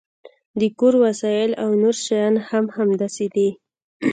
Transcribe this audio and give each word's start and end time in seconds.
د 0.59 0.61
کور 0.79 0.93
وسایل 1.05 1.51
او 1.63 1.69
نور 1.81 1.95
شیان 2.05 2.33
هم 2.49 2.65
همداسې 2.77 3.25
دي 3.35 3.49